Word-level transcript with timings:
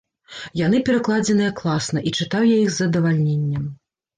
Яны 0.59 0.77
перакладзеныя 0.87 1.51
класна, 1.61 1.99
і 2.07 2.15
чытаў 2.19 2.49
я 2.53 2.57
іх 2.65 2.69
з 2.73 2.77
задавальненнем. 2.85 3.73